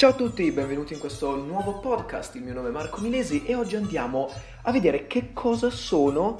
Ciao 0.00 0.12
a 0.12 0.14
tutti, 0.14 0.50
benvenuti 0.50 0.94
in 0.94 0.98
questo 0.98 1.36
nuovo 1.36 1.78
podcast. 1.78 2.34
Il 2.34 2.42
mio 2.42 2.54
nome 2.54 2.70
è 2.70 2.72
Marco 2.72 3.02
Milesi 3.02 3.44
e 3.44 3.54
oggi 3.54 3.76
andiamo 3.76 4.30
a 4.62 4.72
vedere 4.72 5.06
che 5.06 5.34
cosa 5.34 5.68
sono, 5.68 6.38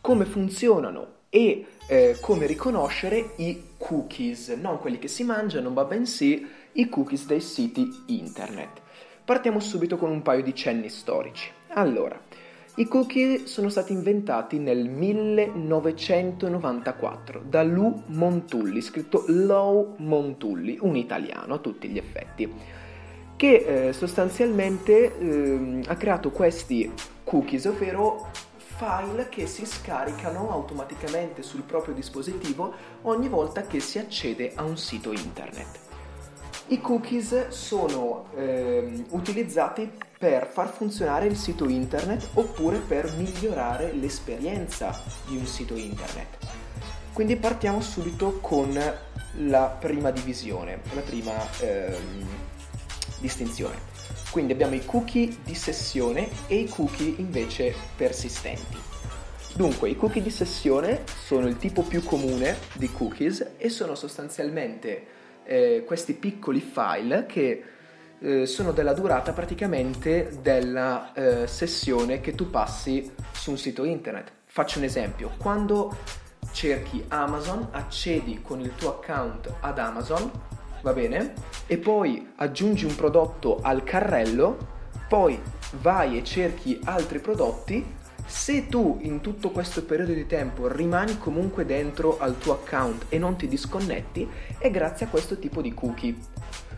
come 0.00 0.24
funzionano 0.24 1.08
e 1.28 1.66
eh, 1.86 2.16
come 2.22 2.46
riconoscere 2.46 3.34
i 3.36 3.62
cookies, 3.76 4.56
non 4.58 4.78
quelli 4.78 4.98
che 4.98 5.08
si 5.08 5.22
mangiano, 5.22 5.68
ma 5.68 5.84
bensì 5.84 6.48
i 6.72 6.88
cookies 6.88 7.26
dei 7.26 7.42
siti 7.42 7.86
internet. 8.06 8.80
Partiamo 9.22 9.60
subito 9.60 9.98
con 9.98 10.10
un 10.10 10.22
paio 10.22 10.42
di 10.42 10.54
cenni 10.54 10.88
storici. 10.88 11.50
Allora, 11.74 12.18
i 12.76 12.86
cookie 12.86 13.46
sono 13.46 13.68
stati 13.68 13.92
inventati 13.92 14.58
nel 14.58 14.88
1994 14.88 17.42
da 17.46 17.62
Lou 17.62 18.04
Montulli, 18.06 18.80
scritto 18.80 19.24
Lou 19.26 19.96
Montulli, 19.98 20.78
un 20.80 20.96
italiano 20.96 21.52
a 21.52 21.58
tutti 21.58 21.88
gli 21.88 21.98
effetti, 21.98 22.82
che 23.36 23.88
eh, 23.88 23.92
sostanzialmente 23.92 25.18
eh, 25.18 25.80
ha 25.86 25.96
creato 25.96 26.30
questi 26.30 26.92
cookies, 27.24 27.64
ovvero 27.66 28.30
file 28.56 29.28
che 29.28 29.46
si 29.46 29.64
scaricano 29.64 30.50
automaticamente 30.50 31.42
sul 31.42 31.62
proprio 31.62 31.94
dispositivo 31.94 32.72
ogni 33.02 33.28
volta 33.28 33.62
che 33.62 33.80
si 33.80 33.98
accede 33.98 34.52
a 34.54 34.62
un 34.62 34.76
sito 34.76 35.12
internet. 35.12 35.82
I 36.68 36.80
cookies 36.80 37.48
sono 37.48 38.26
eh, 38.36 39.04
utilizzati 39.10 39.90
per 40.18 40.46
far 40.46 40.70
funzionare 40.70 41.26
il 41.26 41.36
sito 41.36 41.68
internet 41.68 42.30
oppure 42.34 42.78
per 42.78 43.12
migliorare 43.16 43.92
l'esperienza 43.92 44.98
di 45.26 45.36
un 45.36 45.46
sito 45.46 45.74
internet. 45.74 46.38
Quindi 47.12 47.36
partiamo 47.36 47.80
subito 47.80 48.38
con 48.40 48.72
la 49.38 49.76
prima 49.78 50.10
divisione, 50.10 50.80
la 50.94 51.00
prima 51.02 51.32
ehm, 51.60 52.26
distinzione. 53.18 53.92
Quindi 54.30 54.52
abbiamo 54.52 54.74
i 54.74 54.84
cookie 54.84 55.36
di 55.44 55.54
sessione 55.54 56.28
e 56.46 56.56
i 56.56 56.68
cookie 56.68 57.14
invece 57.18 57.74
persistenti. 57.96 58.76
Dunque, 59.54 59.88
i 59.88 59.96
cookie 59.96 60.20
di 60.20 60.30
sessione 60.30 61.04
sono 61.24 61.46
il 61.46 61.56
tipo 61.56 61.82
più 61.82 62.02
comune 62.02 62.56
di 62.74 62.90
cookies 62.90 63.52
e 63.56 63.68
sono 63.68 63.94
sostanzialmente 63.94 65.06
eh, 65.44 65.84
questi 65.86 66.14
piccoli 66.14 66.60
file 66.60 67.26
che 67.26 67.62
eh, 68.18 68.46
sono 68.46 68.72
della 68.72 68.94
durata 68.94 69.32
praticamente 69.32 70.38
della 70.40 71.12
eh, 71.12 71.46
sessione 71.46 72.20
che 72.20 72.34
tu 72.34 72.50
passi 72.50 73.12
su 73.30 73.50
un 73.50 73.58
sito 73.58 73.84
internet. 73.84 74.32
Faccio 74.46 74.78
un 74.78 74.84
esempio, 74.84 75.32
quando 75.36 75.96
cerchi 76.52 77.04
Amazon, 77.08 77.68
accedi 77.72 78.40
con 78.42 78.60
il 78.60 78.74
tuo 78.74 79.00
account 79.00 79.52
ad 79.60 79.78
Amazon, 79.78 80.30
va 80.84 80.92
bene? 80.92 81.32
E 81.66 81.78
poi 81.78 82.32
aggiungi 82.36 82.84
un 82.84 82.94
prodotto 82.94 83.58
al 83.62 83.84
carrello, 83.84 84.58
poi 85.08 85.40
vai 85.80 86.18
e 86.18 86.24
cerchi 86.24 86.78
altri 86.84 87.20
prodotti, 87.20 88.02
se 88.26 88.68
tu 88.68 88.98
in 89.00 89.22
tutto 89.22 89.50
questo 89.50 89.82
periodo 89.84 90.12
di 90.12 90.26
tempo 90.26 90.68
rimani 90.68 91.16
comunque 91.16 91.64
dentro 91.64 92.18
al 92.18 92.36
tuo 92.36 92.52
account 92.52 93.06
e 93.08 93.16
non 93.18 93.36
ti 93.36 93.48
disconnetti, 93.48 94.28
è 94.58 94.70
grazie 94.70 95.06
a 95.06 95.08
questo 95.08 95.38
tipo 95.38 95.62
di 95.62 95.72
cookie. 95.72 96.16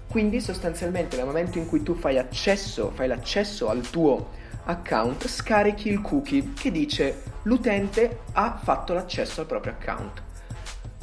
Quindi 0.08 0.40
sostanzialmente 0.40 1.16
nel 1.16 1.26
momento 1.26 1.58
in 1.58 1.66
cui 1.66 1.82
tu 1.82 1.94
fai 1.94 2.16
accesso, 2.16 2.92
fai 2.94 3.08
l'accesso 3.08 3.68
al 3.68 3.80
tuo 3.90 4.30
account, 4.66 5.26
scarichi 5.26 5.88
il 5.88 6.00
cookie 6.00 6.52
che 6.54 6.70
dice 6.70 7.22
l'utente 7.42 8.20
ha 8.34 8.56
fatto 8.62 8.94
l'accesso 8.94 9.40
al 9.40 9.46
proprio 9.48 9.72
account. 9.72 10.25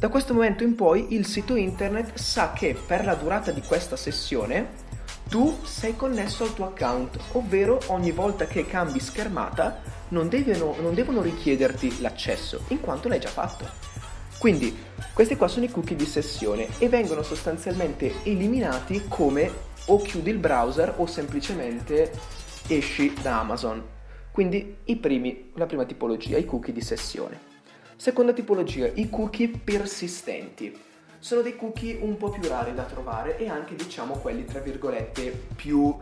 Da 0.03 0.09
questo 0.09 0.33
momento 0.33 0.65
in 0.65 0.75
poi 0.75 1.13
il 1.13 1.25
sito 1.25 1.55
internet 1.55 2.17
sa 2.17 2.51
che 2.51 2.75
per 2.75 3.05
la 3.05 3.15
durata 3.15 3.51
di 3.51 3.61
questa 3.61 3.95
sessione 3.95 4.71
tu 5.29 5.57
sei 5.63 5.95
connesso 5.95 6.43
al 6.43 6.53
tuo 6.53 6.65
account, 6.65 7.17
ovvero 7.31 7.79
ogni 7.87 8.11
volta 8.11 8.45
che 8.45 8.65
cambi 8.65 8.99
schermata 8.99 9.81
non 10.09 10.27
devono, 10.27 10.75
non 10.81 10.93
devono 10.93 11.21
richiederti 11.21 12.01
l'accesso, 12.01 12.63
in 12.67 12.81
quanto 12.81 13.07
l'hai 13.07 13.21
già 13.21 13.29
fatto. 13.29 13.65
Quindi 14.39 14.77
questi 15.13 15.37
qua 15.37 15.47
sono 15.47 15.63
i 15.63 15.71
cookie 15.71 15.95
di 15.95 16.05
sessione 16.05 16.67
e 16.79 16.89
vengono 16.89 17.23
sostanzialmente 17.23 18.23
eliminati 18.23 19.05
come 19.07 19.49
o 19.85 20.01
chiudi 20.01 20.31
il 20.31 20.37
browser 20.37 20.95
o 20.97 21.05
semplicemente 21.05 22.11
esci 22.67 23.13
da 23.21 23.39
Amazon. 23.39 23.81
Quindi 24.33 24.79
primi, 24.99 25.51
la 25.55 25.65
prima 25.65 25.85
tipologia, 25.85 26.35
i 26.35 26.43
cookie 26.43 26.73
di 26.73 26.81
sessione. 26.81 27.52
Seconda 27.95 28.33
tipologia, 28.33 28.89
i 28.93 29.09
cookie 29.09 29.49
persistenti. 29.49 30.77
Sono 31.19 31.41
dei 31.41 31.55
cookie 31.55 31.99
un 32.01 32.17
po' 32.17 32.29
più 32.29 32.47
rari 32.49 32.73
da 32.73 32.83
trovare 32.83 33.37
e 33.37 33.47
anche 33.47 33.75
diciamo 33.75 34.15
quelli 34.15 34.45
tra 34.45 34.59
virgolette 34.59 35.31
più 35.55 35.95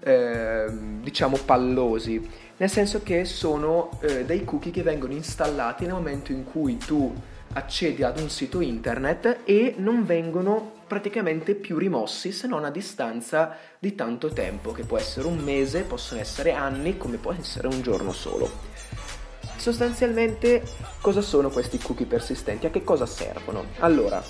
eh, 0.00 0.66
diciamo 1.00 1.36
pallosi, 1.44 2.28
nel 2.56 2.70
senso 2.70 3.02
che 3.02 3.24
sono 3.24 3.98
eh, 4.00 4.24
dei 4.24 4.44
cookie 4.44 4.70
che 4.70 4.82
vengono 4.82 5.12
installati 5.12 5.86
nel 5.86 5.94
momento 5.94 6.30
in 6.32 6.44
cui 6.44 6.76
tu 6.76 7.12
accedi 7.52 8.04
ad 8.04 8.20
un 8.20 8.30
sito 8.30 8.60
internet 8.60 9.40
e 9.44 9.74
non 9.78 10.04
vengono 10.04 10.78
praticamente 10.86 11.54
più 11.54 11.78
rimossi 11.78 12.30
se 12.30 12.46
non 12.46 12.64
a 12.64 12.70
distanza 12.70 13.56
di 13.78 13.94
tanto 13.94 14.28
tempo, 14.28 14.72
che 14.72 14.84
può 14.84 14.98
essere 14.98 15.26
un 15.26 15.38
mese, 15.38 15.82
possono 15.82 16.20
essere 16.20 16.52
anni, 16.52 16.96
come 16.96 17.16
può 17.16 17.32
essere 17.32 17.66
un 17.66 17.80
giorno 17.82 18.12
solo. 18.12 18.48
Sostanzialmente 19.60 20.62
cosa 21.02 21.20
sono 21.20 21.50
questi 21.50 21.76
cookie 21.76 22.06
persistenti? 22.06 22.64
A 22.64 22.70
che 22.70 22.82
cosa 22.82 23.04
servono? 23.04 23.66
Allora, 23.80 24.24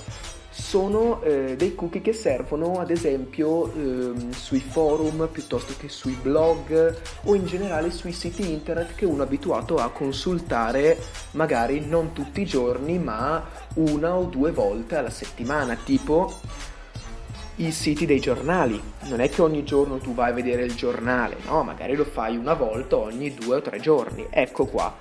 sono 0.51 1.23
eh, 1.23 1.55
dei 1.57 1.77
cookie 1.77 2.03
che 2.03 2.13
servono 2.13 2.81
ad 2.81 2.91
esempio 2.91 3.73
eh, 3.73 4.33
sui 4.33 4.59
forum 4.59 5.29
piuttosto 5.31 5.75
che 5.79 5.89
sui 5.89 6.19
blog 6.21 6.97
o 7.23 7.35
in 7.37 7.47
generale 7.47 7.93
sui 7.93 8.11
siti 8.11 8.51
internet 8.51 8.97
che 8.97 9.05
uno 9.05 9.23
è 9.23 9.27
abituato 9.27 9.77
a 9.77 9.91
consultare 9.91 10.99
magari 11.33 11.87
non 11.87 12.13
tutti 12.13 12.41
i 12.41 12.45
giorni 12.45 12.99
ma 12.99 13.49
una 13.75 14.17
o 14.17 14.25
due 14.25 14.51
volte 14.51 14.97
alla 14.97 15.11
settimana 15.11 15.77
tipo 15.77 16.41
i 17.61 17.73
siti 17.73 18.07
dei 18.07 18.21
giornali. 18.21 18.81
Non 19.05 19.21
è 19.21 19.29
che 19.29 19.43
ogni 19.43 19.65
giorno 19.65 19.99
tu 19.99 20.15
vai 20.15 20.31
a 20.31 20.35
vedere 20.35 20.65
il 20.65 20.75
giornale 20.75 21.37
no 21.45 21.63
magari 21.63 21.95
lo 21.95 22.05
fai 22.05 22.37
una 22.37 22.55
volta 22.55 22.97
ogni 22.97 23.35
due 23.35 23.57
o 23.57 23.61
tre 23.61 23.81
giorni. 23.81 24.27
Ecco 24.31 24.67
qua. 24.67 24.97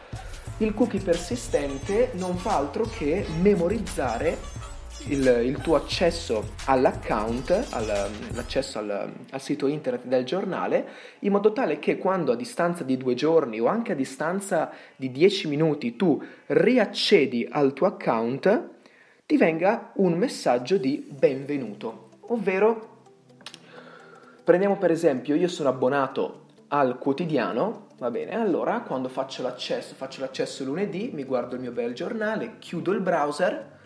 Il 0.57 0.73
cookie 0.73 0.99
persistente 0.99 2.11
non 2.15 2.35
fa 2.35 2.57
altro 2.57 2.83
che 2.83 3.25
memorizzare 3.41 4.37
il, 5.07 5.41
il, 5.45 5.57
tuo 5.61 5.75
accesso 5.77 6.55
all'account, 6.65 7.67
all, 7.69 8.09
l'accesso 8.33 8.79
al, 8.79 9.09
al, 9.29 9.41
sito 9.41 9.67
internet 9.67 10.03
del 10.03 10.25
giornale, 10.25 10.87
in 11.19 11.31
modo 11.31 11.53
tale 11.53 11.79
che 11.79 11.97
quando 11.97 12.33
a 12.33 12.35
distanza 12.35 12.83
di 12.83 12.97
due 12.97 13.13
giorni 13.13 13.61
o 13.61 13.67
anche 13.67 13.93
a 13.93 13.95
distanza 13.95 14.69
di 14.97 15.09
dieci 15.09 15.47
minuti 15.47 15.95
tu 15.95 16.21
riaccedi 16.47 17.47
al 17.49 17.71
tuo 17.71 17.87
account, 17.87 18.69
ti 19.25 19.37
venga 19.37 19.91
un 19.95 20.17
messaggio 20.17 20.77
di 20.77 21.07
benvenuto, 21.09 22.08
ovvero 22.29 22.97
prendiamo 24.43 24.77
per 24.77 24.91
esempio 24.91 25.35
io 25.35 25.47
sono 25.47 25.69
abbonato 25.69 26.45
al 26.69 26.97
quotidiano, 26.97 27.87
va 27.97 28.11
bene, 28.11 28.35
allora 28.35 28.81
quando 28.81 29.09
faccio 29.09 29.41
l'accesso, 29.41 29.95
faccio 29.95 30.21
l'accesso 30.21 30.63
lunedì, 30.63 31.11
mi 31.13 31.23
guardo 31.23 31.55
il 31.55 31.61
mio 31.61 31.71
bel 31.71 31.93
giornale, 31.93 32.57
chiudo 32.59 32.91
il 32.91 33.01
browser, 33.01 33.77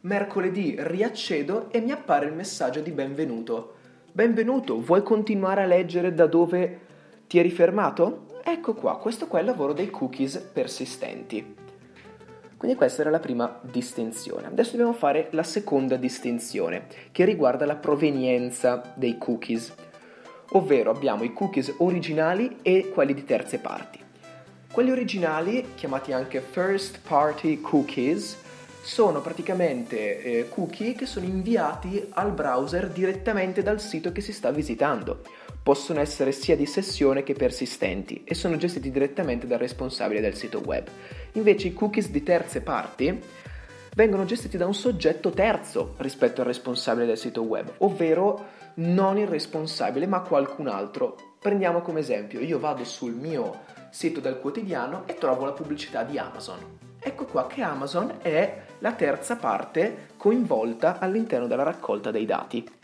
mercoledì 0.00 0.76
riaccedo 0.78 1.70
e 1.70 1.80
mi 1.80 1.90
appare 1.90 2.26
il 2.26 2.32
messaggio 2.32 2.80
di 2.80 2.90
benvenuto. 2.90 3.76
Benvenuto, 4.12 4.80
vuoi 4.80 5.02
continuare 5.02 5.62
a 5.62 5.66
leggere 5.66 6.14
da 6.14 6.26
dove 6.26 6.80
ti 7.26 7.38
eri 7.38 7.50
fermato? 7.50 8.26
Ecco 8.42 8.74
qua, 8.74 8.98
questo 8.98 9.26
qua 9.26 9.38
è 9.38 9.42
il 9.42 9.48
lavoro 9.48 9.72
dei 9.72 9.90
cookies 9.90 10.38
persistenti. 10.52 11.63
Quindi 12.64 12.80
questa 12.80 13.02
era 13.02 13.10
la 13.10 13.18
prima 13.18 13.58
distinzione. 13.60 14.46
Adesso 14.46 14.70
dobbiamo 14.70 14.94
fare 14.94 15.28
la 15.32 15.42
seconda 15.42 15.96
distinzione, 15.96 16.86
che 17.12 17.26
riguarda 17.26 17.66
la 17.66 17.76
provenienza 17.76 18.94
dei 18.94 19.18
cookies, 19.18 19.70
ovvero 20.52 20.90
abbiamo 20.90 21.24
i 21.24 21.34
cookies 21.34 21.74
originali 21.76 22.60
e 22.62 22.88
quelli 22.88 23.12
di 23.12 23.26
terze 23.26 23.58
parti. 23.58 23.98
Quelli 24.72 24.90
originali, 24.90 25.72
chiamati 25.74 26.12
anche 26.12 26.40
first 26.40 27.00
party 27.06 27.60
cookies, 27.60 28.38
sono 28.80 29.20
praticamente 29.20 30.22
eh, 30.22 30.48
cookie 30.48 30.94
che 30.94 31.04
sono 31.04 31.26
inviati 31.26 32.02
al 32.14 32.32
browser 32.32 32.88
direttamente 32.88 33.62
dal 33.62 33.78
sito 33.78 34.10
che 34.10 34.22
si 34.22 34.32
sta 34.32 34.50
visitando. 34.50 35.20
Possono 35.64 36.00
essere 36.00 36.32
sia 36.32 36.56
di 36.56 36.66
sessione 36.66 37.22
che 37.22 37.32
persistenti 37.32 38.22
e 38.22 38.34
sono 38.34 38.58
gestiti 38.58 38.90
direttamente 38.90 39.46
dal 39.46 39.58
responsabile 39.58 40.20
del 40.20 40.34
sito 40.34 40.60
web. 40.62 40.86
Invece 41.32 41.68
i 41.68 41.72
cookies 41.72 42.10
di 42.10 42.22
terze 42.22 42.60
parti 42.60 43.18
vengono 43.94 44.26
gestiti 44.26 44.58
da 44.58 44.66
un 44.66 44.74
soggetto 44.74 45.30
terzo 45.30 45.94
rispetto 45.96 46.42
al 46.42 46.48
responsabile 46.48 47.06
del 47.06 47.16
sito 47.16 47.40
web, 47.40 47.72
ovvero 47.78 48.44
non 48.74 49.16
il 49.16 49.26
responsabile 49.26 50.06
ma 50.06 50.20
qualcun 50.20 50.68
altro. 50.68 51.16
Prendiamo 51.40 51.80
come 51.80 52.00
esempio, 52.00 52.40
io 52.40 52.58
vado 52.58 52.84
sul 52.84 53.14
mio 53.14 53.60
sito 53.88 54.20
del 54.20 54.40
quotidiano 54.40 55.04
e 55.06 55.14
trovo 55.14 55.46
la 55.46 55.52
pubblicità 55.52 56.02
di 56.02 56.18
Amazon. 56.18 56.58
Ecco 56.98 57.24
qua 57.24 57.46
che 57.46 57.62
Amazon 57.62 58.18
è 58.20 58.64
la 58.80 58.92
terza 58.92 59.36
parte 59.36 60.08
coinvolta 60.18 60.98
all'interno 60.98 61.46
della 61.46 61.62
raccolta 61.62 62.10
dei 62.10 62.26
dati. 62.26 62.82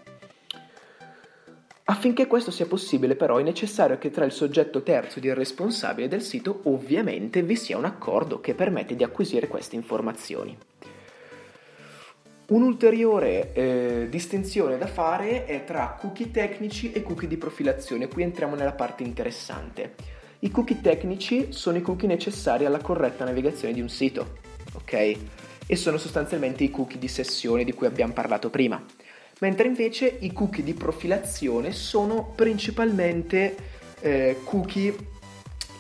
Affinché 1.91 2.29
questo 2.29 2.53
sia 2.53 2.67
possibile 2.67 3.17
però 3.17 3.39
è 3.39 3.43
necessario 3.43 3.99
che 3.99 4.13
tra 4.13 4.25
il 4.25 4.31
soggetto 4.31 4.85
terzo 4.85 5.19
ed 5.19 5.25
il 5.25 5.35
responsabile 5.35 6.07
del 6.07 6.23
sito 6.23 6.61
ovviamente 6.65 7.43
vi 7.43 7.57
sia 7.57 7.77
un 7.77 7.85
accordo 7.85 8.41
che 8.41 8.55
permette 8.55 8.95
di 8.95 9.03
acquisire 9.03 9.49
queste 9.49 9.75
informazioni. 9.75 10.57
Un'ulteriore 12.47 13.53
eh, 13.53 14.07
distinzione 14.09 14.79
da 14.79 14.87
fare 14.87 15.47
è 15.47 15.65
tra 15.65 15.97
cookie 16.01 16.31
tecnici 16.31 16.93
e 16.93 17.03
cookie 17.03 17.27
di 17.27 17.37
profilazione. 17.37 18.07
Qui 18.07 18.23
entriamo 18.23 18.55
nella 18.55 18.73
parte 18.73 19.03
interessante. 19.03 19.95
I 20.41 20.51
cookie 20.53 20.81
tecnici 20.81 21.53
sono 21.53 21.77
i 21.77 21.83
cookie 21.83 22.07
necessari 22.07 22.67
alla 22.67 22.81
corretta 22.81 23.25
navigazione 23.25 23.75
di 23.75 23.81
un 23.81 23.89
sito, 23.89 24.39
ok? 24.75 25.17
E 25.67 25.77
sono 25.77 25.99
sostanzialmente 25.99 26.63
i 26.63 26.71
cookie 26.71 27.01
di 27.01 27.09
sessione 27.09 27.65
di 27.65 27.73
cui 27.73 27.89
abbiamo 27.89 28.13
parlato 28.13 28.49
prima. 28.49 28.81
Mentre 29.41 29.67
invece 29.67 30.19
i 30.21 30.33
cookie 30.33 30.63
di 30.63 30.75
profilazione 30.75 31.73
sono 31.73 32.33
principalmente 32.35 33.57
eh, 34.01 34.37
cookie 34.45 34.95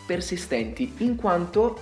persistenti, 0.06 0.94
in 0.98 1.14
quanto 1.16 1.78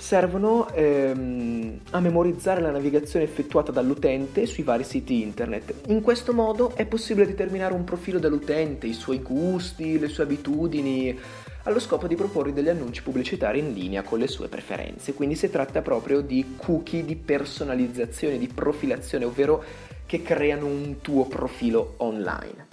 servono 0.00 0.70
ehm, 0.72 1.80
a 1.90 2.00
memorizzare 2.00 2.60
la 2.60 2.70
navigazione 2.70 3.24
effettuata 3.24 3.70
dall'utente 3.72 4.46
sui 4.46 4.62
vari 4.62 4.84
siti 4.84 5.20
internet. 5.20 5.74
In 5.88 6.00
questo 6.00 6.32
modo 6.32 6.74
è 6.74 6.86
possibile 6.86 7.26
determinare 7.26 7.74
un 7.74 7.84
profilo 7.84 8.18
dell'utente, 8.18 8.86
i 8.86 8.94
suoi 8.94 9.18
gusti, 9.18 9.98
le 9.98 10.08
sue 10.08 10.22
abitudini, 10.22 11.18
allo 11.64 11.80
scopo 11.80 12.06
di 12.06 12.14
proporre 12.14 12.54
degli 12.54 12.68
annunci 12.68 13.02
pubblicitari 13.02 13.58
in 13.58 13.72
linea 13.74 14.02
con 14.02 14.20
le 14.20 14.28
sue 14.28 14.48
preferenze. 14.48 15.12
Quindi 15.12 15.34
si 15.34 15.50
tratta 15.50 15.82
proprio 15.82 16.22
di 16.22 16.54
cookie 16.56 17.04
di 17.04 17.16
personalizzazione, 17.16 18.38
di 18.38 18.48
profilazione, 18.48 19.26
ovvero 19.26 19.62
che 20.08 20.22
creano 20.22 20.64
un 20.64 21.02
tuo 21.02 21.26
profilo 21.26 21.94
online. 21.98 22.66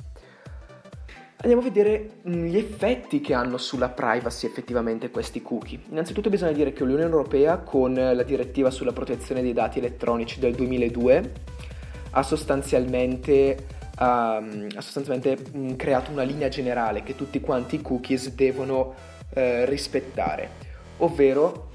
Andiamo 1.42 1.62
a 1.62 1.70
vedere 1.70 2.12
mm, 2.28 2.46
gli 2.46 2.58
effetti 2.58 3.20
che 3.20 3.34
hanno 3.34 3.58
sulla 3.58 3.90
privacy 3.90 4.48
effettivamente 4.48 5.12
questi 5.12 5.42
cookie. 5.42 5.82
Innanzitutto 5.90 6.30
bisogna 6.30 6.54
dire 6.54 6.72
che 6.72 6.84
l'Unione 6.84 7.04
Europea 7.04 7.58
con 7.58 7.94
la 7.94 8.24
direttiva 8.24 8.72
sulla 8.72 8.94
protezione 8.94 9.42
dei 9.42 9.52
dati 9.52 9.80
elettronici 9.80 10.40
del 10.40 10.56
2002 10.56 11.32
ha 12.12 12.24
sostanzialmente, 12.24 13.68
um, 14.00 14.68
ha 14.74 14.82
sostanzialmente 14.82 15.38
um, 15.52 15.76
creato 15.76 16.12
una 16.12 16.24
linea 16.24 16.48
generale 16.48 17.04
che 17.04 17.16
tutti 17.16 17.42
quanti 17.42 17.76
i 17.76 17.82
cookies 17.82 18.34
devono 18.34 18.96
uh, 19.36 19.40
rispettare, 19.66 20.50
ovvero 21.00 21.74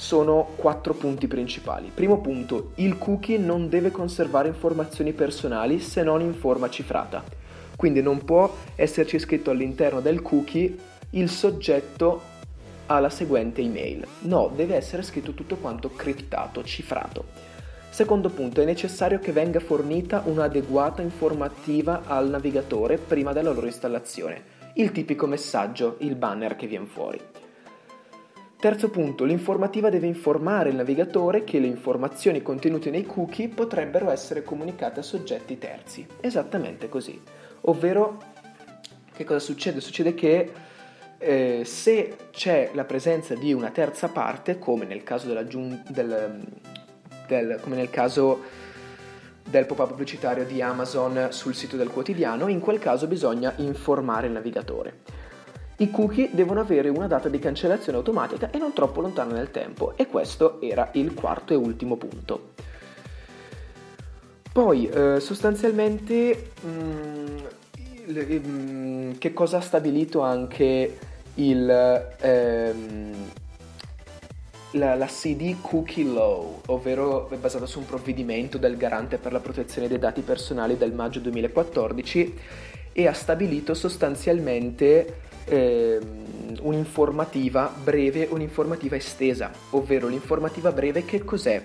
sono 0.00 0.52
quattro 0.56 0.94
punti 0.94 1.28
principali. 1.28 1.92
Primo 1.92 2.22
punto, 2.22 2.72
il 2.76 2.96
cookie 2.96 3.36
non 3.36 3.68
deve 3.68 3.90
conservare 3.90 4.48
informazioni 4.48 5.12
personali 5.12 5.78
se 5.78 6.02
non 6.02 6.22
in 6.22 6.32
forma 6.32 6.70
cifrata. 6.70 7.22
Quindi 7.76 8.00
non 8.00 8.24
può 8.24 8.50
esserci 8.76 9.18
scritto 9.18 9.50
all'interno 9.50 10.00
del 10.00 10.22
cookie 10.22 10.74
il 11.10 11.28
soggetto 11.28 12.22
alla 12.86 13.10
seguente 13.10 13.60
email. 13.60 14.06
No, 14.20 14.50
deve 14.56 14.74
essere 14.74 15.02
scritto 15.02 15.34
tutto 15.34 15.56
quanto 15.56 15.90
criptato, 15.90 16.64
cifrato. 16.64 17.26
Secondo 17.90 18.30
punto, 18.30 18.62
è 18.62 18.64
necessario 18.64 19.18
che 19.18 19.32
venga 19.32 19.60
fornita 19.60 20.22
un'adeguata 20.24 21.02
informativa 21.02 22.04
al 22.06 22.30
navigatore 22.30 22.96
prima 22.96 23.34
della 23.34 23.52
loro 23.52 23.66
installazione. 23.66 24.42
Il 24.76 24.92
tipico 24.92 25.26
messaggio, 25.26 25.96
il 25.98 26.14
banner 26.14 26.56
che 26.56 26.66
viene 26.66 26.86
fuori. 26.86 27.20
Terzo 28.60 28.90
punto, 28.90 29.24
l'informativa 29.24 29.88
deve 29.88 30.06
informare 30.06 30.68
il 30.68 30.76
navigatore 30.76 31.44
che 31.44 31.58
le 31.58 31.66
informazioni 31.66 32.42
contenute 32.42 32.90
nei 32.90 33.06
cookie 33.06 33.48
potrebbero 33.48 34.10
essere 34.10 34.42
comunicate 34.42 35.00
a 35.00 35.02
soggetti 35.02 35.56
terzi. 35.56 36.06
Esattamente 36.20 36.90
così. 36.90 37.18
Ovvero, 37.62 38.18
che 39.14 39.24
cosa 39.24 39.38
succede? 39.38 39.80
Succede 39.80 40.12
che 40.12 40.52
eh, 41.16 41.62
se 41.64 42.16
c'è 42.30 42.72
la 42.74 42.84
presenza 42.84 43.34
di 43.34 43.54
una 43.54 43.70
terza 43.70 44.08
parte, 44.08 44.58
come 44.58 44.84
nel 44.84 45.04
caso, 45.04 45.26
del, 45.32 45.46
del, 47.28 47.58
come 47.62 47.76
nel 47.76 47.88
caso 47.88 48.42
del 49.42 49.64
pop-up 49.64 49.88
pubblicitario 49.88 50.44
di 50.44 50.60
Amazon 50.60 51.28
sul 51.30 51.54
sito 51.54 51.78
del 51.78 51.88
quotidiano, 51.88 52.46
in 52.48 52.60
quel 52.60 52.78
caso 52.78 53.06
bisogna 53.06 53.54
informare 53.56 54.26
il 54.26 54.34
navigatore. 54.34 54.98
I 55.80 55.90
cookie 55.90 56.28
devono 56.30 56.60
avere 56.60 56.90
una 56.90 57.06
data 57.06 57.30
di 57.30 57.38
cancellazione 57.38 57.96
automatica 57.96 58.50
e 58.50 58.58
non 58.58 58.74
troppo 58.74 59.00
lontana 59.00 59.32
nel 59.32 59.50
tempo 59.50 59.94
e 59.96 60.06
questo 60.06 60.60
era 60.60 60.90
il 60.92 61.14
quarto 61.14 61.54
e 61.54 61.56
ultimo 61.56 61.96
punto. 61.96 62.50
Poi 64.52 64.86
eh, 64.88 65.20
sostanzialmente 65.20 66.50
mh, 66.60 66.68
mm, 66.68 67.36
mh, 68.08 68.40
mm, 68.46 69.12
che 69.16 69.32
cosa 69.32 69.56
ha 69.56 69.62
stabilito 69.62 70.20
anche 70.20 70.98
il, 71.36 72.14
ehm, 72.20 73.14
la, 74.72 74.96
la, 74.96 75.06
CD 75.06 75.62
Cookie 75.62 76.04
Law, 76.04 76.60
ovvero 76.66 77.30
è 77.30 77.36
basata 77.36 77.64
su 77.64 77.78
un 77.78 77.86
provvedimento 77.86 78.58
del 78.58 78.76
garante 78.76 79.16
per 79.16 79.32
la 79.32 79.40
protezione 79.40 79.88
dei 79.88 79.98
dati 79.98 80.20
personali 80.20 80.76
del 80.76 80.92
maggio 80.92 81.20
2014 81.20 82.38
e 82.92 83.06
ha 83.06 83.14
stabilito 83.14 83.72
sostanzialmente 83.72 85.28
ehm, 85.44 86.58
un'informativa 86.62 87.72
breve 87.82 88.28
e 88.28 88.32
un'informativa 88.32 88.96
estesa, 88.96 89.50
ovvero 89.70 90.08
l'informativa 90.08 90.72
breve 90.72 91.04
che 91.04 91.24
cos'è? 91.24 91.60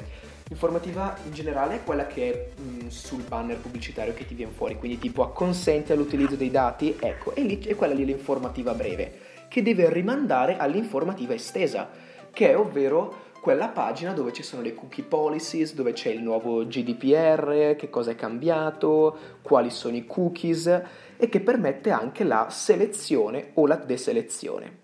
L'informativa 0.47 1.17
in 1.25 1.33
generale 1.33 1.75
è 1.75 1.83
quella 1.83 2.05
che 2.05 2.31
è 2.31 2.61
mh, 2.61 2.87
sul 2.89 3.23
banner 3.23 3.57
pubblicitario 3.57 4.13
che 4.13 4.27
ti 4.27 4.35
viene 4.35 4.51
fuori, 4.51 4.75
quindi 4.75 4.99
tipo 4.99 5.23
acconsente 5.23 5.93
all'utilizzo 5.93 6.35
dei 6.35 6.51
dati, 6.51 6.95
ecco, 6.99 7.33
e 7.33 7.41
lì 7.41 7.59
è 7.59 7.75
quella 7.75 7.95
lì 7.95 8.05
l'informativa 8.05 8.73
breve, 8.73 9.19
che 9.47 9.63
deve 9.63 9.91
rimandare 9.91 10.57
all'informativa 10.57 11.33
estesa, 11.33 11.89
che 12.31 12.51
è 12.51 12.57
ovvero 12.57 13.23
quella 13.45 13.67
pagina 13.67 14.11
dove 14.11 14.33
ci 14.33 14.41
sono 14.41 14.63
le 14.63 14.73
cookie 14.73 15.03
policies, 15.03 15.75
dove 15.75 15.93
c'è 15.93 16.09
il 16.09 16.23
nuovo 16.23 16.65
GDPR, 16.65 17.75
che 17.75 17.91
cosa 17.91 18.09
è 18.09 18.15
cambiato, 18.15 19.15
quali 19.43 19.69
sono 19.69 19.95
i 19.95 20.07
cookies 20.07 20.81
e 21.15 21.29
che 21.29 21.41
permette 21.41 21.91
anche 21.91 22.23
la 22.23 22.47
selezione 22.49 23.51
o 23.53 23.67
la 23.67 23.75
deselezione. 23.75 24.77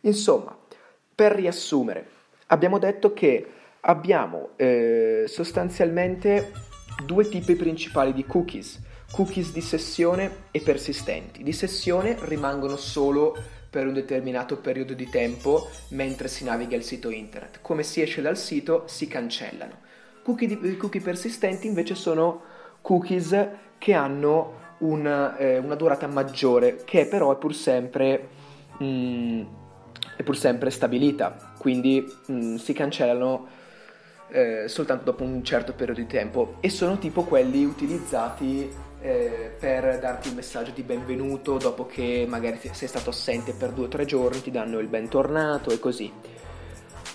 Insomma, 0.00 0.58
per 1.14 1.30
riassumere, 1.30 2.08
abbiamo 2.46 2.80
detto 2.80 3.12
che 3.12 3.52
abbiamo 3.82 4.48
eh, 4.56 5.26
sostanzialmente 5.28 6.50
due 7.04 7.28
tipi 7.28 7.54
principali 7.54 8.12
di 8.12 8.26
cookies, 8.26 8.80
cookies 9.12 9.52
di 9.52 9.60
sessione 9.60 10.46
e 10.50 10.60
persistenti. 10.60 11.44
Di 11.44 11.52
sessione 11.52 12.16
rimangono 12.22 12.74
solo 12.74 13.36
per 13.70 13.86
un 13.86 13.92
determinato 13.92 14.56
periodo 14.58 14.94
di 14.94 15.08
tempo 15.08 15.68
mentre 15.88 16.28
si 16.28 16.44
naviga 16.44 16.76
il 16.76 16.82
sito 16.82 17.10
internet. 17.10 17.60
Come 17.60 17.82
si 17.82 18.00
esce 18.00 18.22
dal 18.22 18.36
sito 18.36 18.84
si 18.86 19.06
cancellano. 19.06 19.86
Cookie, 20.22 20.76
cookie 20.76 21.00
persistenti 21.00 21.66
invece 21.66 21.94
sono 21.94 22.42
cookies 22.80 23.48
che 23.78 23.92
hanno 23.92 24.66
una, 24.78 25.36
eh, 25.36 25.58
una 25.58 25.74
durata 25.74 26.06
maggiore, 26.06 26.82
che 26.84 27.06
però 27.06 27.32
è 27.32 27.36
pur 27.36 27.54
sempre, 27.54 28.28
mm, 28.82 29.42
è 30.16 30.22
pur 30.22 30.36
sempre 30.36 30.70
stabilita, 30.70 31.54
quindi 31.58 32.04
mm, 32.30 32.56
si 32.56 32.72
cancellano 32.72 33.46
eh, 34.30 34.68
soltanto 34.68 35.04
dopo 35.04 35.24
un 35.24 35.42
certo 35.42 35.72
periodo 35.72 36.00
di 36.00 36.06
tempo 36.06 36.56
e 36.60 36.68
sono 36.68 36.98
tipo 36.98 37.24
quelli 37.24 37.64
utilizzati 37.64 38.70
eh, 39.00 39.54
per 39.58 39.98
darti 39.98 40.28
un 40.28 40.34
messaggio 40.34 40.72
di 40.72 40.82
benvenuto 40.82 41.56
dopo 41.56 41.86
che 41.86 42.26
magari 42.28 42.58
sei 42.72 42.88
stato 42.88 43.10
assente 43.10 43.52
per 43.52 43.70
due 43.70 43.86
o 43.86 43.88
tre 43.88 44.04
giorni, 44.04 44.42
ti 44.42 44.50
danno 44.50 44.78
il 44.78 44.88
bentornato 44.88 45.70
e 45.70 45.78
così. 45.78 46.12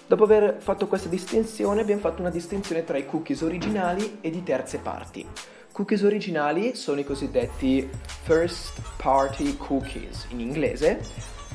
Dopo 0.05 0.23
aver 0.23 0.57
fatto 0.59 0.87
questa 0.87 1.09
distinzione 1.09 1.81
abbiamo 1.81 2.01
fatto 2.01 2.21
una 2.21 2.29
distinzione 2.29 2.83
tra 2.83 2.97
i 2.97 3.05
cookies 3.05 3.41
originali 3.41 4.19
e 4.21 4.29
di 4.29 4.43
terze 4.43 4.77
parti. 4.79 5.25
Cookies 5.73 6.03
originali 6.03 6.75
sono 6.75 6.99
i 6.99 7.03
cosiddetti 7.03 7.89
first 8.21 8.79
party 8.95 9.57
cookies 9.57 10.27
in 10.29 10.39
inglese 10.39 11.01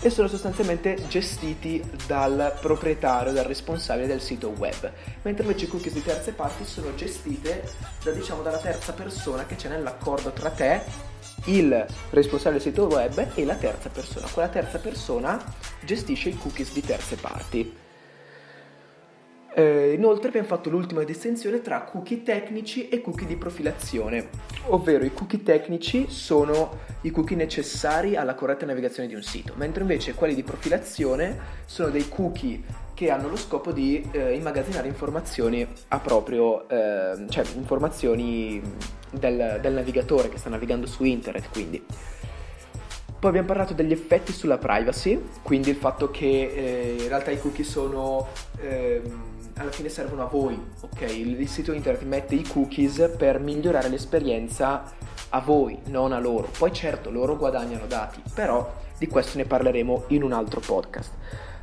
e 0.01 0.11
sono 0.11 0.27
sostanzialmente 0.27 1.07
gestiti 1.07 1.81
dal 2.05 2.59
proprietario, 2.61 3.31
dal 3.31 3.45
responsabile 3.45 4.09
del 4.09 4.21
sito 4.21 4.49
web, 4.59 4.91
mentre 5.23 5.45
invece 5.45 5.67
i 5.67 5.69
cookies 5.69 5.93
di 5.93 6.03
terze 6.03 6.33
parti 6.33 6.65
sono 6.65 6.93
gestite 6.97 7.63
da, 8.03 8.11
diciamo, 8.11 8.43
dalla 8.43 8.59
terza 8.59 8.93
persona 8.93 9.47
che 9.47 9.55
c'è 9.55 9.69
nell'accordo 9.69 10.33
tra 10.33 10.51
te, 10.51 10.81
il 11.45 11.87
responsabile 12.11 12.61
del 12.61 12.73
sito 12.73 12.87
web 12.87 13.25
e 13.37 13.45
la 13.45 13.55
terza 13.55 13.89
persona. 13.89 14.27
Quella 14.27 14.49
terza 14.49 14.79
persona 14.79 15.41
gestisce 15.85 16.31
i 16.31 16.37
cookies 16.37 16.73
di 16.73 16.81
terze 16.81 17.15
parti. 17.15 17.87
Eh, 19.59 19.93
inoltre 19.93 20.29
abbiamo 20.29 20.47
fatto 20.47 20.71
l'ultima 20.71 21.03
distinzione 21.03 21.61
tra 21.61 21.83
cookie 21.83 22.23
tecnici 22.23 22.89
e 22.89 23.01
cookie 23.01 23.27
di 23.27 23.35
profilazione, 23.35 24.29
ovvero 24.67 25.05
i 25.05 25.13
cookie 25.13 25.43
tecnici 25.43 26.07
sono 26.09 26.79
i 27.01 27.11
cookie 27.11 27.35
necessari 27.35 28.15
alla 28.15 28.37
corretta 28.37 28.67
navigazione 28.67 29.09
di 29.09 29.17
un 29.17 29.23
sito, 29.23 29.55
mentre 29.57 29.81
invece 29.83 30.15
quelli 30.15 30.37
di 30.37 30.45
profilazione 30.45 31.37
sono 31.65 31.89
dei 31.89 32.09
cookie 32.09 32.63
che 32.95 33.11
hanno 33.11 33.29
lo 33.29 33.35
scopo 33.35 33.73
di 33.73 34.09
eh, 34.13 34.35
immagazzinare 34.35 34.87
informazioni 34.87 35.67
a 35.89 35.99
proprio, 35.99 36.69
eh, 36.69 37.27
cioè 37.29 37.45
informazioni 37.57 38.63
del, 39.11 39.59
del 39.61 39.73
navigatore 39.73 40.29
che 40.29 40.39
sta 40.39 40.51
navigando 40.51 40.87
su 40.87 41.03
internet, 41.03 41.51
quindi. 41.51 41.85
Poi 43.19 43.31
abbiamo 43.31 43.49
parlato 43.49 43.75
degli 43.75 43.91
effetti 43.91 44.31
sulla 44.31 44.59
privacy, 44.59 45.21
quindi 45.43 45.71
il 45.71 45.77
fatto 45.77 46.13
che 46.13 46.27
eh, 46.27 46.97
in 47.01 47.09
realtà 47.09 47.33
i 47.33 47.41
cookie 47.41 47.65
sono... 47.65 48.29
Ehm, 48.61 49.37
alla 49.59 49.71
fine 49.71 49.89
servono 49.89 50.23
a 50.23 50.27
voi, 50.27 50.59
ok? 50.81 51.01
Il, 51.11 51.49
sito 51.49 51.73
internet 51.73 52.05
mette 52.05 52.35
i 52.35 52.43
cookies 52.43 53.15
per 53.17 53.41
migliorare 53.41 53.89
l'esperienza 53.89 54.85
a 55.31 55.41
voi, 55.41 55.79
non 55.87 56.13
a 56.13 56.19
loro. 56.19 56.49
Poi 56.57 56.73
certo, 56.73 57.11
loro 57.11 57.37
guadagnano 57.37 57.87
dati, 57.87 58.23
però 58.33 58.73
di 58.97 59.07
questo 59.09 59.37
ne 59.37 59.45
parleremo 59.45 60.05
in 60.09 60.23
un 60.23 60.33
altro 60.33 60.61
podcast. 60.61 61.13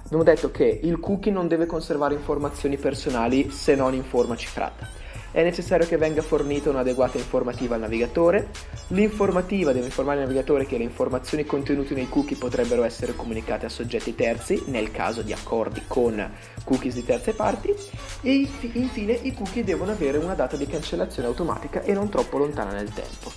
Abbiamo 0.05 0.23
detto 0.23 0.51
che 0.51 0.79
il 0.83 0.99
cookie 0.99 1.31
non 1.31 1.47
deve 1.47 1.65
conservare 1.65 2.13
informazioni 2.13 2.77
personali 2.77 3.49
se 3.49 3.75
non 3.75 3.93
in 3.93 4.03
forma 4.03 4.35
cifrata. 4.35 4.87
È 5.35 5.43
necessario 5.43 5.85
che 5.85 5.97
venga 5.97 6.21
fornita 6.21 6.69
un'adeguata 6.69 7.17
informativa 7.17 7.75
al 7.75 7.81
navigatore. 7.81 8.51
L'informativa 8.87 9.73
deve 9.73 9.87
informare 9.87 10.19
il 10.19 10.27
navigatore 10.27 10.65
che 10.65 10.77
le 10.77 10.85
informazioni 10.85 11.43
contenute 11.43 11.93
nei 11.93 12.07
cookie 12.07 12.37
potrebbero 12.37 12.85
essere 12.85 13.17
comunicate 13.17 13.65
a 13.65 13.69
soggetti 13.69 14.15
terzi 14.15 14.63
nel 14.67 14.91
caso 14.91 15.23
di 15.23 15.33
accordi 15.33 15.81
con 15.87 16.25
cookies 16.63 16.93
di 16.93 17.03
terze 17.03 17.33
parti. 17.33 17.75
E 18.21 18.47
infine 18.71 19.11
i 19.11 19.33
cookie 19.33 19.65
devono 19.65 19.91
avere 19.91 20.19
una 20.19 20.35
data 20.35 20.55
di 20.55 20.67
cancellazione 20.67 21.27
automatica 21.27 21.81
e 21.81 21.91
non 21.91 22.07
troppo 22.07 22.37
lontana 22.37 22.71
nel 22.71 22.93
tempo. 22.93 23.29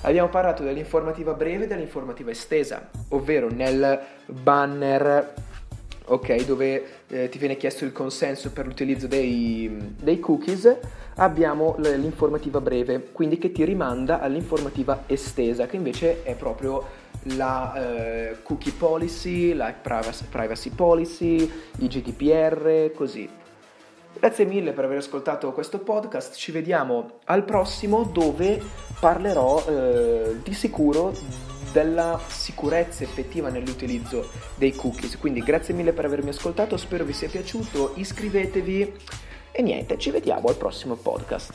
Abbiamo 0.00 0.30
parlato 0.30 0.64
dell'informativa 0.64 1.32
breve 1.34 1.62
e 1.62 1.66
dell'informativa 1.68 2.32
estesa, 2.32 2.90
ovvero 3.10 3.48
nel 3.48 4.00
banner 4.26 5.32
ok, 6.10 6.44
dove 6.44 6.84
eh, 7.08 7.28
ti 7.28 7.38
viene 7.38 7.56
chiesto 7.56 7.84
il 7.84 7.92
consenso 7.92 8.50
per 8.50 8.66
l'utilizzo 8.66 9.06
dei, 9.06 9.94
dei, 10.00 10.18
cookies, 10.18 10.76
abbiamo 11.16 11.76
l'informativa 11.78 12.60
breve, 12.60 13.10
quindi 13.12 13.38
che 13.38 13.52
ti 13.52 13.64
rimanda 13.64 14.20
all'informativa 14.20 15.04
estesa, 15.06 15.66
che 15.66 15.76
invece 15.76 16.22
è 16.24 16.34
proprio 16.34 17.08
la 17.36 17.74
eh, 17.74 18.36
cookie 18.42 18.72
policy, 18.72 19.52
la 19.52 19.72
privacy, 19.72 20.70
policy, 20.70 21.50
i 21.78 21.86
GDPR, 21.86 22.92
così. 22.94 23.28
Grazie 24.18 24.44
mille 24.44 24.72
per 24.72 24.84
aver 24.84 24.98
ascoltato 24.98 25.52
questo 25.52 25.78
podcast, 25.78 26.34
ci 26.34 26.50
vediamo 26.50 27.20
al 27.26 27.44
prossimo 27.44 28.02
dove 28.02 28.60
parlerò 28.98 29.64
eh, 29.64 30.40
di 30.42 30.52
sicuro 30.52 31.14
della 31.72 32.20
sicurezza 32.26 33.04
effettiva 33.04 33.48
nell'utilizzo 33.48 34.30
dei 34.54 34.74
cookies. 34.74 35.18
Quindi 35.18 35.40
grazie 35.40 35.74
mille 35.74 35.92
per 35.92 36.04
avermi 36.04 36.30
ascoltato, 36.30 36.76
spero 36.76 37.04
vi 37.04 37.12
sia 37.12 37.28
piaciuto, 37.28 37.92
iscrivetevi 37.96 38.92
e 39.52 39.62
niente, 39.62 39.98
ci 39.98 40.10
vediamo 40.10 40.48
al 40.48 40.56
prossimo 40.56 40.94
podcast. 40.94 41.48